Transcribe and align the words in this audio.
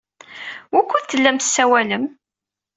Wukud 0.73 1.03
tellam 1.05 1.37
tessawalem? 1.37 2.05